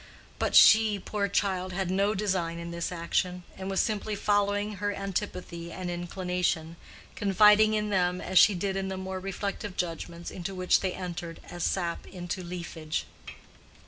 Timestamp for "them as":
7.91-8.39